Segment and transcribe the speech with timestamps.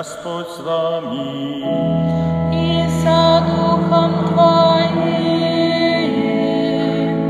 [0.00, 1.60] Господь с вами.
[2.54, 4.94] и со духом Твоим.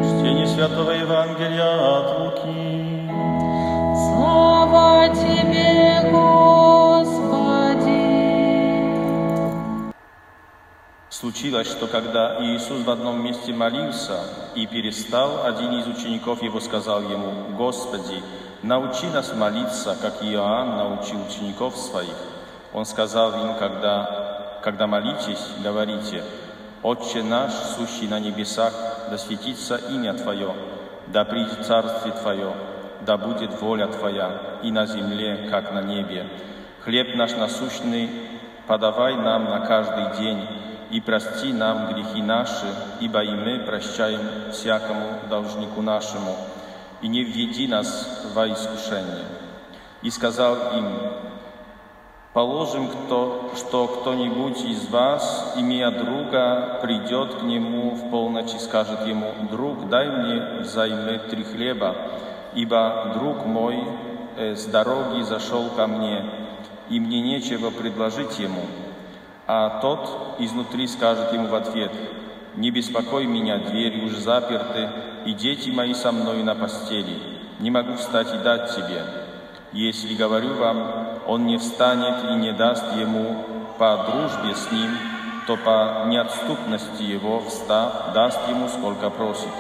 [0.04, 3.10] Чтение Святого Евангелия от Луки.
[4.06, 7.50] Слава Тебе, Господи!
[11.08, 14.22] Случилось, что когда Иисус в одном месте молился
[14.54, 18.22] и перестал, один из учеников его сказал ему, «Господи,
[18.62, 22.14] научи нас молиться, как Иоанн научил учеников своих».
[22.72, 26.22] Он сказал им, когда, когда молитесь, говорите,
[26.82, 28.72] «Отче наш, сущий на небесах,
[29.10, 30.54] да светится имя Твое,
[31.08, 32.54] да придет царствие Твое,
[33.00, 36.28] да будет воля Твоя и на земле, как на небе.
[36.84, 38.08] Хлеб наш насущный
[38.66, 40.46] подавай нам на каждый день,
[40.90, 42.66] и прости нам грехи наши,
[43.00, 46.36] ибо и мы прощаем всякому должнику нашему,
[47.02, 49.26] и не введи нас во искушение».
[50.02, 50.88] И сказал им,
[52.32, 59.04] Положим, кто, что кто-нибудь из вас, имея друга, придет к нему в полночь и скажет
[59.04, 61.96] ему, «Друг, дай мне взаймы три хлеба,
[62.54, 63.82] ибо друг мой
[64.36, 66.24] э, с дороги зашел ко мне,
[66.88, 68.62] и мне нечего предложить ему».
[69.48, 71.90] А тот изнутри скажет ему в ответ,
[72.54, 74.88] «Не беспокой меня, двери уже заперты,
[75.26, 77.18] и дети мои со мной на постели,
[77.58, 79.02] не могу встать и дать тебе».
[79.72, 83.44] Если говорю вам, он не встанет и не даст ему
[83.78, 84.90] по дружбе с ним,
[85.46, 89.54] то по неотступности его, встав, даст ему, сколько просит.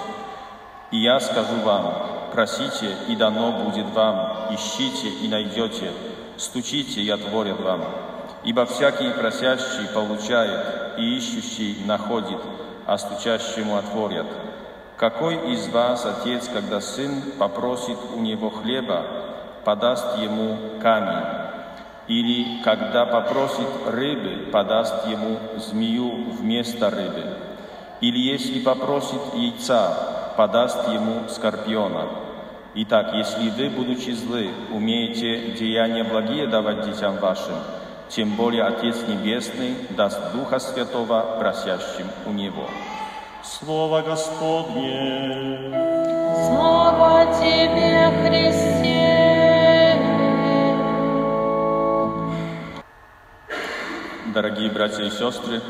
[0.90, 1.94] И я скажу вам,
[2.32, 5.92] просите, и дано будет вам, ищите, и найдете,
[6.36, 7.84] стучите, и отворят вам.
[8.42, 12.40] Ибо всякий просящий получает, и ищущий находит,
[12.84, 14.26] а стучащему отворят.
[14.96, 19.04] Какой из вас, отец, когда сын попросит у него хлеба,
[19.64, 21.39] подаст ему камень,
[22.10, 27.36] или когда попросит рыбы, подаст ему змею вместо рыбы,
[28.00, 32.08] или если попросит яйца, подаст ему скорпиона.
[32.74, 37.54] Итак, если вы, будучи злы, умеете деяния благие давать детям вашим,
[38.08, 42.66] тем более Отец Небесный даст Духа Святого просящим у Него.
[43.44, 45.60] Слово Господне!
[46.48, 48.99] Слава Тебе, Христе!
[54.32, 55.60] Дорогие братья и сестры,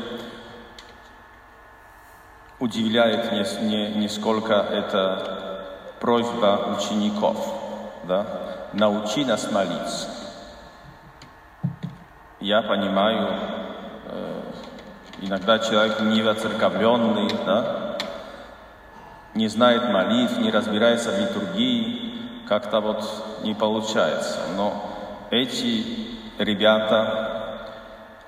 [2.59, 5.65] удивляет не, не, нисколько эта
[5.99, 7.37] просьба учеников,
[8.03, 8.27] да?
[8.73, 10.09] научи нас молиться.
[12.39, 13.29] Я понимаю,
[14.05, 14.41] э,
[15.21, 17.97] иногда человек не воцерковленный, да?
[19.33, 23.03] не знает молитв, не разбирается в литургии, как-то вот
[23.41, 24.37] не получается.
[24.55, 27.30] Но эти ребята,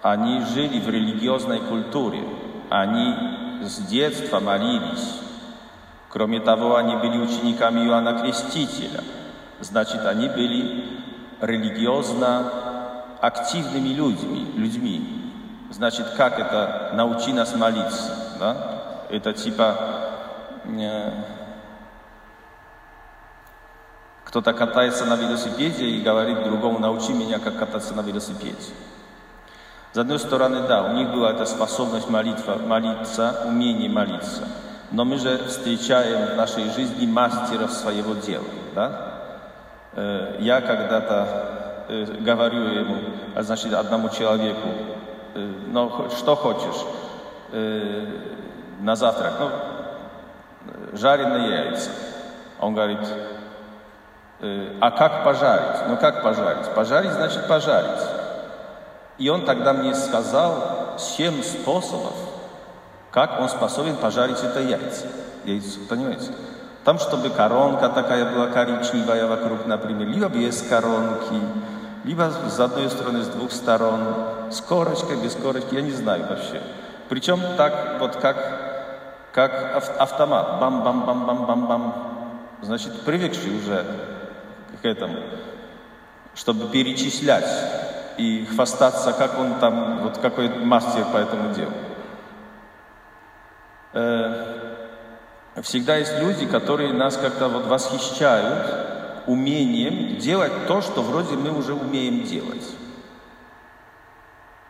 [0.03, 2.23] они жили в религиозной культуре,
[2.69, 3.15] они
[3.63, 5.21] с детства молились.
[6.09, 9.01] Кроме того, они были учениками Иоанна Крестителя.
[9.61, 10.83] Значит, они были
[11.39, 12.51] религиозно
[13.21, 14.51] активными людьми.
[14.55, 15.31] людьми.
[15.71, 18.35] Значит, как это «научи нас молиться»?
[18.39, 19.05] Да?
[19.09, 19.77] Это типа
[20.65, 21.11] э,
[24.25, 28.73] кто-то катается на велосипеде и говорит другому «научи меня, как кататься на велосипеде».
[29.93, 34.47] С одной стороны, да, у них была эта способность молитва, молиться, умение молиться.
[34.89, 38.44] Но мы же встречаем в нашей жизни мастеров своего дела.
[38.73, 39.13] Да?
[39.94, 42.95] Э, Я когда-то э, говорю ему,
[43.35, 44.68] а значит, одному человеку,
[45.35, 46.85] ну, что хочешь
[48.81, 49.33] на завтрак?
[49.39, 49.50] Ну,
[50.97, 51.89] жареные яйца.
[52.59, 53.00] Он говорит,
[54.39, 55.88] а как пожарить?
[55.88, 56.68] Ну, как пожарить?
[56.75, 58.12] Пожарить значит пожарить.
[59.23, 62.13] И он тогда мне сказал семь способов,
[63.09, 65.07] как он способен пожарить это яйца.
[65.45, 66.33] Яйцо, понимаете?
[66.83, 71.39] Там, чтобы коронка такая была коричневая вокруг, например, либо без коронки,
[72.03, 74.03] либо с одной стороны, с двух сторон,
[74.51, 76.61] с корочкой, без корочки, я не знаю вообще.
[77.07, 78.35] Причем так, вот как,
[79.31, 81.93] как ав- автомат, бам-бам-бам-бам-бам-бам.
[82.61, 83.85] Значит, привыкший уже
[84.81, 85.15] к этому,
[86.35, 87.47] чтобы перечислять
[88.18, 91.71] и хвастаться, как он там, вот какой мастер по этому делу.
[93.94, 94.63] Э,
[95.62, 101.74] Всегда есть люди, которые нас как-то вот восхищают умением делать то, что вроде мы уже
[101.74, 102.68] умеем делать.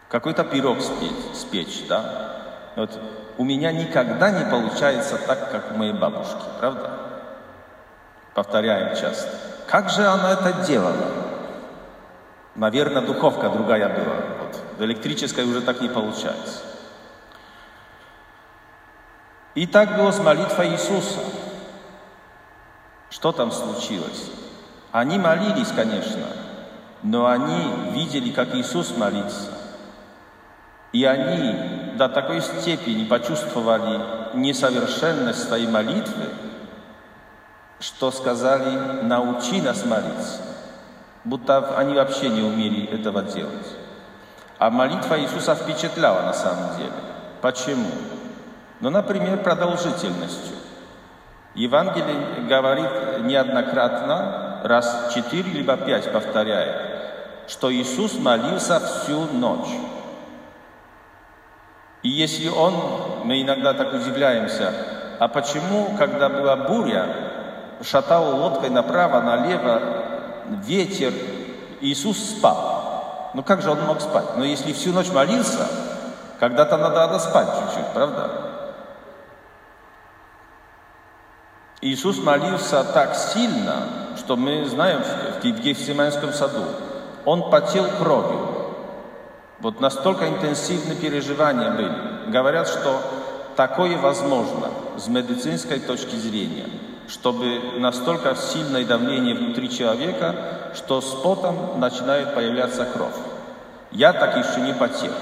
[0.10, 2.74] Какой-то пирог спеть, спечь, да?
[2.76, 3.00] Вот
[3.38, 6.92] у меня никогда не получается так, как у моей бабушки, правда?
[8.34, 9.30] Повторяем часто.
[9.68, 11.23] Как же она это делала?
[12.56, 14.16] Наверное, духовка другая была.
[14.78, 16.60] В электрической уже так не получается.
[19.56, 21.20] И так было с молитвой Иисуса.
[23.10, 24.32] Что там случилось?
[24.92, 26.26] Они молились, конечно,
[27.02, 29.50] но они видели, как Иисус молится.
[30.92, 36.26] И они до такой степени почувствовали несовершенность своей молитвы,
[37.80, 40.53] что сказали, научи нас молиться.
[41.24, 43.68] Будто они вообще не умели этого делать.
[44.58, 46.92] А молитва Иисуса впечатляла на самом деле.
[47.42, 47.90] Почему?
[48.80, 50.58] Ну, например, продолжительностью.
[51.56, 52.90] Евангелие говорит
[53.22, 56.76] неоднократно, раз четыре либо пять повторяет,
[57.48, 59.70] что Иисус молился всю ночь.
[62.02, 62.74] И если Он,
[63.24, 64.74] мы иногда так удивляемся,
[65.20, 67.08] а почему, когда была буря,
[67.82, 70.03] шатал лодкой направо, налево,
[70.66, 71.14] ветер,
[71.82, 73.32] Иисус спал?
[73.34, 74.38] Ну как же Он мог спать?
[74.38, 75.68] Но если всю ночь молился,
[76.40, 78.30] когда-то надо спать чуть-чуть, правда?
[81.82, 83.88] Иисус молился так сильно,
[84.18, 86.64] что мы знаем в Гефсиманском саду.
[87.26, 88.54] Он потел кровью.
[89.60, 92.32] Вот настолько интенсивные переживания были.
[92.32, 93.02] Говорят, что
[93.56, 96.68] такое возможно с медицинской точки зрения,
[97.08, 103.16] чтобы настолько сильное давление внутри человека, что с потом начинает появляться кровь.
[103.92, 105.14] Я так еще не потел.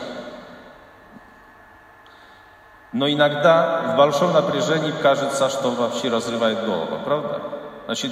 [2.93, 7.41] Но иногда в большом напряжении кажется, что вообще разрывает голову, правда?
[7.85, 8.11] Значит,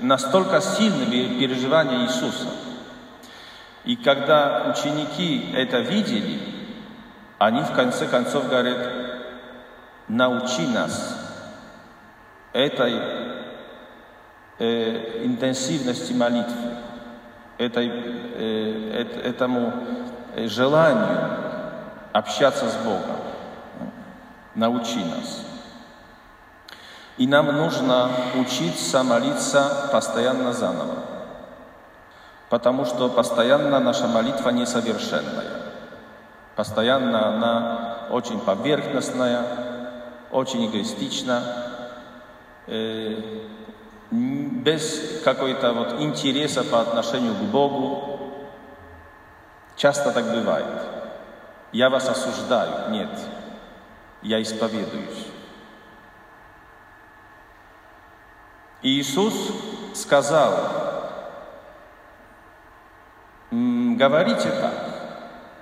[0.00, 2.46] настолько сильными переживания Иисуса.
[3.84, 6.40] И когда ученики это видели,
[7.38, 8.78] они в конце концов говорят,
[10.08, 11.19] научи нас
[12.52, 13.00] этой
[14.58, 16.76] э, интенсивности молитвы,
[17.58, 19.72] этой, э, этому
[20.36, 21.30] желанию
[22.12, 23.16] общаться с Богом.
[24.54, 25.46] Научи нас.
[27.16, 31.04] И нам нужно учиться молиться постоянно заново,
[32.48, 35.60] потому что постоянно наша молитва несовершенная.
[36.56, 39.42] Постоянно она очень поверхностная,
[40.30, 41.42] очень эгоистична,
[42.70, 43.16] э,
[44.10, 48.18] без какой-то вот интереса по отношению к Богу.
[49.76, 50.66] Часто так бывает.
[51.72, 52.90] Я вас осуждаю.
[52.90, 53.10] Нет
[54.22, 55.26] я исповедуюсь.
[58.82, 59.34] Иисус
[59.94, 60.54] сказал,
[63.50, 64.74] говорите так,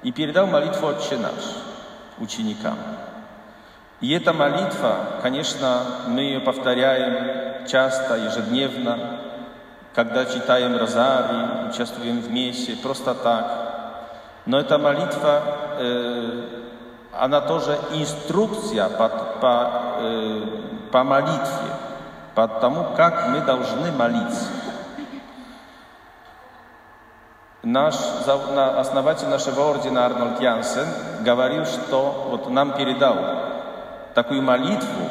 [0.02, 1.32] и передал молитву «Отче наш»
[2.18, 2.78] ученикам.
[4.00, 9.18] И эта молитва, конечно, мы ее повторяем часто, ежедневно,
[9.94, 13.68] когда читаем розарий, участвуем вместе, просто так.
[14.46, 15.42] Но эта молитва
[15.78, 16.44] э,
[17.12, 20.42] она тоже инструкция по, по, э,
[20.92, 21.70] по молитве,
[22.36, 24.46] по тому, как мы должны молиться.
[27.64, 27.96] Наш
[28.26, 30.86] на, основатель нашего ордена Арнольд Янсен
[31.24, 33.16] говорил, что вот нам передал
[34.18, 35.08] такую молитву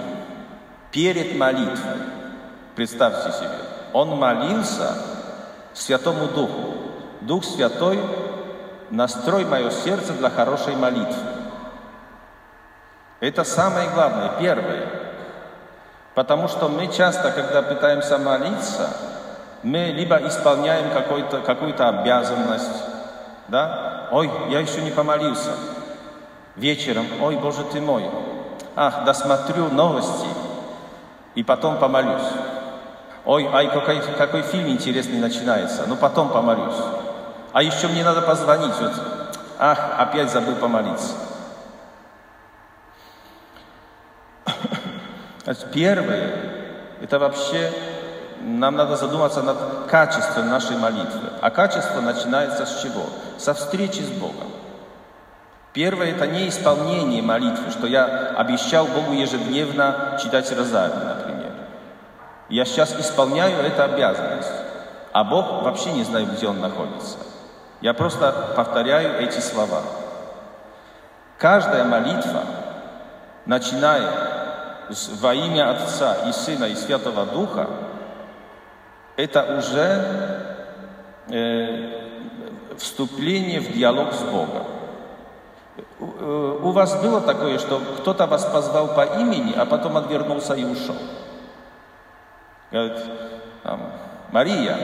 [0.92, 2.02] перед молитвой.
[2.76, 3.58] Представьте себе,
[3.94, 4.98] он молился
[5.74, 6.74] Святому Духу.
[7.22, 8.02] Дух Святой,
[8.90, 11.24] настрой мое сердце для хорошей молитвы.
[13.22, 14.90] Это самое главное, первое.
[16.14, 18.90] Потому что мы часто, когда пытаемся молиться,
[19.64, 22.84] мы либо исполняем какую-то какую обязанность,
[23.48, 24.10] да?
[24.12, 25.52] Ой, я еще не помолился.
[26.58, 28.04] Вечером, ой, Боже ты мой,
[28.78, 30.28] ах, досмотрю новости
[31.34, 32.30] и потом помолюсь.
[33.26, 36.78] Ой, ай, какой, какой фильм интересный начинается, ну потом помолюсь.
[37.52, 38.94] А еще мне надо позвонить, вот,
[39.58, 41.14] ах, опять забыл помолиться.
[45.74, 46.34] Первое,
[47.02, 47.72] это вообще
[48.42, 49.58] нам надо задуматься над
[49.90, 51.30] качеством нашей молитвы.
[51.42, 53.06] А качество начинается с чего?
[53.38, 54.48] Со встречи с Богом.
[55.78, 61.52] Первое– это не исполнение молитвы, что я обещал Богу ежедневно читать розарий, например.
[62.50, 64.52] Я сейчас исполняю эту обязанность,
[65.14, 67.20] а Бог вообще не знает, где Он находится.
[67.82, 69.84] Я просто повторяю эти слова.
[71.38, 72.42] Каждая молитва,
[73.46, 74.10] начиная
[75.22, 77.70] во имя Отца и Сына и Святого Духа,
[79.16, 80.44] это уже
[81.30, 84.77] э, вступление в диалог с Богом.
[86.00, 90.96] У вас было такое, что кто-то вас позвал по имени, а потом отвернулся и ушел?
[92.72, 92.98] Говорит,
[94.32, 94.78] Мария,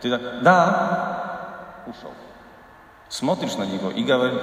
[0.00, 2.12] ты так, да, ушел.
[3.08, 4.40] Смотришь на него и говоришь,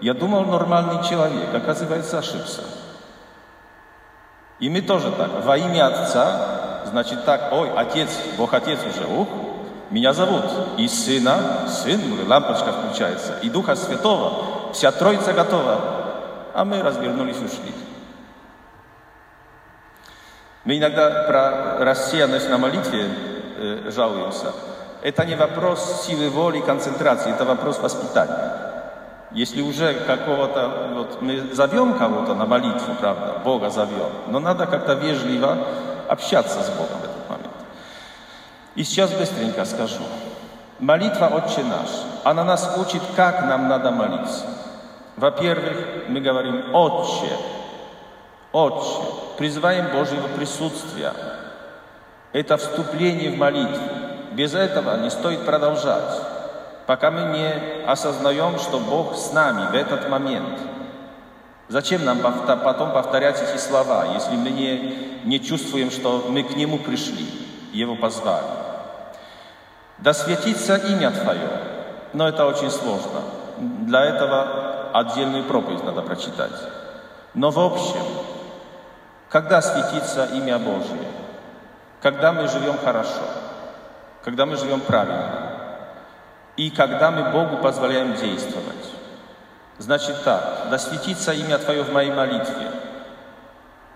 [0.00, 2.62] я думал, нормальный человек, оказывается, ошибся.
[4.60, 9.26] И мы тоже так, во имя Отца, значит так, ой, Отец, Бог Отец уже, ух,
[9.90, 10.44] меня зовут.
[10.76, 15.80] И Сына, Сын, лампочка включается, и Духа Святого, вся Троица готова.
[16.54, 17.72] А мы развернулись и ушли.
[20.64, 23.08] Мы иногда про рассеянность на молитве
[23.56, 24.52] э, жалуемся.
[25.02, 28.52] Это не вопрос силы воли, концентрации, это вопрос воспитания.
[29.32, 34.94] Если уже какого-то, вот мы зовем кого-то на молитву, правда, Бога зовем, но надо как-то
[34.94, 35.56] вежливо
[36.08, 37.54] общаться с Богом в этот момент.
[38.74, 40.02] И сейчас быстренько скажу.
[40.78, 41.88] Молитва «Отче наш»,
[42.24, 44.44] она нас учит, как нам надо молиться.
[45.20, 47.30] Во-первых, мы говорим «Отче»,
[48.52, 49.02] «Отче»,
[49.36, 51.12] призываем Божьего присутствия.
[52.32, 53.82] Это вступление в молитву.
[54.32, 56.22] Без этого не стоит продолжать,
[56.86, 60.58] пока мы не осознаем, что Бог с нами в этот момент.
[61.68, 66.78] Зачем нам потом повторять эти слова, если мы не, не чувствуем, что мы к Нему
[66.78, 67.26] пришли,
[67.74, 68.46] Его позвали?
[69.98, 71.50] Да светится имя Твое.
[72.14, 73.20] Но это очень сложно.
[73.58, 76.52] Для этого отдельную проповедь надо прочитать.
[77.34, 78.04] Но в общем,
[79.28, 81.06] когда светится имя Божие?
[82.00, 83.22] Когда мы живем хорошо–
[84.22, 85.46] когда мы живем правильно,
[86.56, 88.76] и когда мы Богу позволяем действовать.
[89.78, 92.70] Значит так, да светится имя Твое в моей молитве.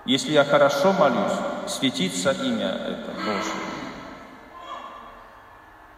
[0.07, 1.33] Если я хорошо молюсь,
[1.67, 3.53] светится имя это Божье.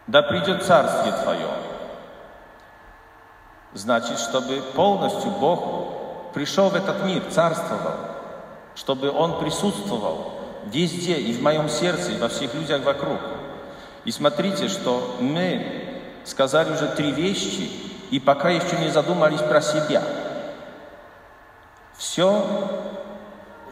[0.07, 1.47] Да придет Царствие Твое.
[3.77, 7.93] Значит, чтобы полностью Бог пришел в этот мир, царствовал,
[8.75, 10.33] чтобы Он присутствовал
[10.65, 13.19] везде, и в моем сердце, и во всех людях вокруг–
[14.07, 15.83] и смотрите, что мы
[16.23, 17.69] сказали уже три вещи,
[18.09, 20.01] и пока еще не задумались про себя.
[21.97, 22.45] Все,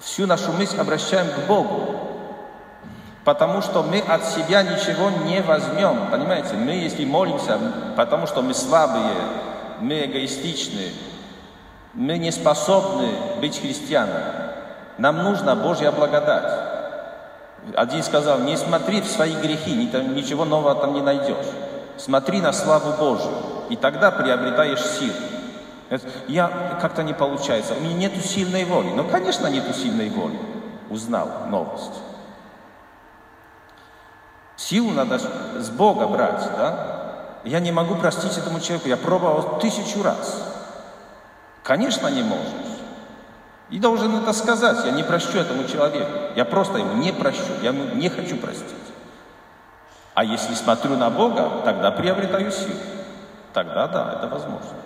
[0.01, 1.95] всю нашу мысль обращаем к Богу,
[3.23, 6.09] потому что мы от себя ничего не возьмем.
[6.11, 7.57] Понимаете, мы если молимся,
[7.95, 9.15] потому что мы слабые,
[9.79, 10.91] мы эгоистичны,
[11.93, 14.33] мы не способны быть христианами.
[14.97, 16.51] Нам нужна Божья благодать.
[17.75, 21.47] Один сказал, не смотри в свои грехи, ничего нового там не найдешь.
[21.97, 23.35] Смотри на славу Божию,
[23.69, 25.15] и тогда приобретаешь силу.
[26.27, 28.89] Я как-то не получается, у меня нету сильной воли.
[28.89, 30.39] Ну, конечно, нету сильной воли.
[30.89, 31.93] Узнал новость.
[34.55, 37.04] Силу надо с Бога брать, да?
[37.45, 40.43] Я не могу простить этому человеку, я пробовал тысячу раз.
[41.63, 42.51] Конечно, не можешь.
[43.69, 46.11] И должен это сказать, я не прощу этому человеку.
[46.35, 48.75] Я просто ему не прощу, я ему не хочу простить.
[50.13, 52.79] А если смотрю на Бога, тогда приобретаю силу.
[53.53, 54.77] Тогда да, это возможно.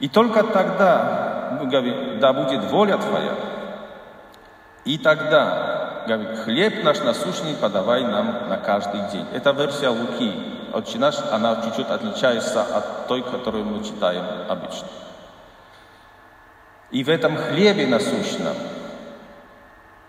[0.00, 3.34] И только тогда, мы говорим, да будет воля Твоя.
[4.84, 9.26] И тогда, говорит, хлеб наш насущный подавай нам на каждый день.
[9.32, 10.61] Это версия Луки.
[10.72, 14.88] Отче наш, она чуть-чуть отличается от той, которую мы читаем обычно.
[16.90, 18.54] И в этом хлебе насущном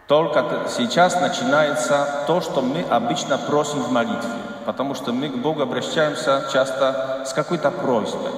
[0.08, 4.30] только сейчас начинается то, что мы обычно просим в молитве.
[4.66, 8.32] Потому что мы к Богу обращаемся часто с какой-то просьбой.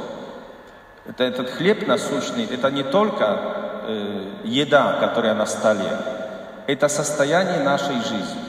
[1.06, 3.40] Это, этот хлеб насущный, это не только
[3.88, 5.98] э, еда, которая на столе,
[6.66, 8.42] это состояние нашей жизни.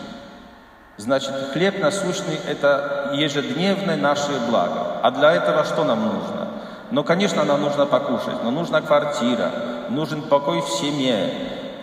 [0.96, 5.00] Значит, хлеб насущный– это ежедневное наше благо.
[5.02, 6.48] А для этого что нам нужно?
[6.90, 9.50] Ну, конечно, нам нужно покушать, но нужна квартира,
[9.88, 11.32] нужен покой в семье,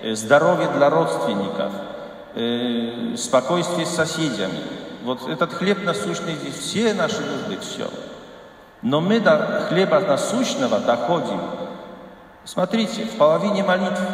[0.02, 1.72] э, здоровье для родственников,
[2.36, 4.60] э, спокойствие с соседями.
[5.04, 7.90] Вот этот хлеб насущный здесь, все наши нужды, все.
[8.82, 11.42] Но мы до хлеба насущного доходим,
[12.46, 14.08] смотрите, в половине молитвы.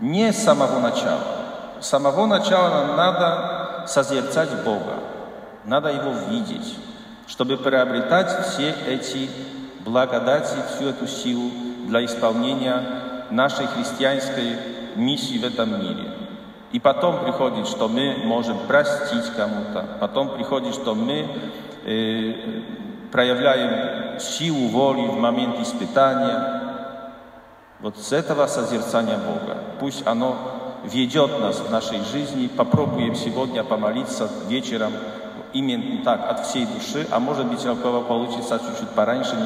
[0.00, 1.22] Не с самого начала.
[1.80, 4.94] С самого начала нам надо созерцать Бога,
[5.64, 6.76] надо Его видеть,
[7.26, 9.28] чтобы приобретать все эти
[9.84, 11.50] благодати, всю эту силу,
[11.86, 12.82] для исполнения
[13.30, 14.56] нашей христианской
[14.96, 16.10] миссии в этом мире.
[16.72, 21.28] И потом приходит, что мы можем простить кому-то, потом приходит, что мы
[21.84, 22.62] э,
[23.12, 26.62] проявляем силу воли в момент испытания.
[27.80, 29.58] Вот с этого созерцания Бога.
[29.78, 30.36] Пусть оно
[30.84, 32.48] ведет нас в нашей жизни.
[32.48, 34.92] Попробуем сегодня помолиться вечером
[35.54, 39.36] именно так, от всей души, а может быть у кого получится чуть-чуть пораньше,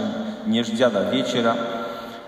[0.47, 1.55] не, не ждя до вечера.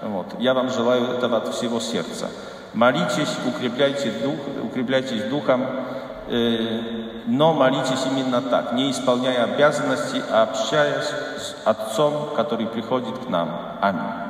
[0.02, 0.26] Вот.
[0.38, 2.28] Я вам желаю этого от всего сердца.
[2.72, 5.66] Молитесь, укрепляйте дух, укрепляйтесь духом,
[6.28, 6.80] э,
[7.26, 13.50] но молитесь именно так, не исполняя обязанности, а общаясь с Отцом, который приходит к нам.
[13.80, 14.29] Аминь.